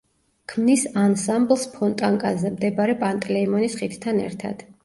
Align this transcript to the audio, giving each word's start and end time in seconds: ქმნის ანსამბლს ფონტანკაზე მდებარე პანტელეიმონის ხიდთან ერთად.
ქმნის 0.53 0.85
ანსამბლს 1.01 1.67
ფონტანკაზე 1.75 2.53
მდებარე 2.57 2.99
პანტელეიმონის 3.05 3.81
ხიდთან 3.83 4.27
ერთად. 4.29 4.69